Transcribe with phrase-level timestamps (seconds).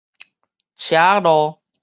[0.75, 1.59] 車仔路